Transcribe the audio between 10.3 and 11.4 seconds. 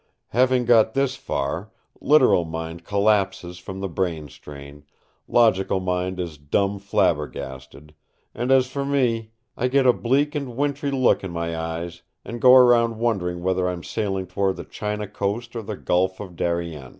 and wintry look in